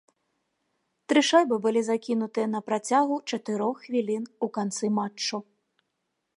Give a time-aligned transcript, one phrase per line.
[1.13, 5.37] Тры шайбы былі закінутыя на працягу чатырох хвілін у канцы матчу.